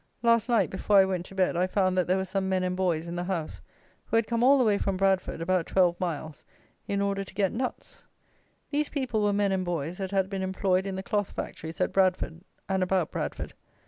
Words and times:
Last 0.23 0.49
night, 0.49 0.71
before 0.71 0.97
I 0.97 1.05
went 1.05 1.27
to 1.27 1.35
bed, 1.35 1.55
I 1.55 1.67
found 1.67 1.95
that 1.95 2.07
there 2.07 2.17
were 2.17 2.25
some 2.25 2.49
men 2.49 2.63
and 2.63 2.75
boys 2.75 3.07
in 3.07 3.15
the 3.15 3.25
house, 3.25 3.61
who 4.05 4.15
had 4.15 4.25
come 4.25 4.41
all 4.43 4.57
the 4.57 4.63
way 4.63 4.79
from 4.79 4.97
Bradford, 4.97 5.41
about 5.41 5.67
twelve 5.67 5.99
miles, 5.99 6.43
in 6.87 7.01
order 7.01 7.23
to 7.23 7.33
get 7.35 7.51
nuts. 7.51 8.05
These 8.71 8.89
people 8.89 9.21
were 9.21 9.31
men 9.31 9.51
and 9.51 9.63
boys 9.63 9.99
that 9.99 10.09
had 10.09 10.27
been 10.27 10.41
employed 10.41 10.87
in 10.87 10.95
the 10.95 11.03
cloth 11.03 11.29
factories 11.33 11.79
at 11.79 11.93
Bradford 11.93 12.41
and 12.67 12.81
about 12.81 13.11
Bradford. 13.11 13.53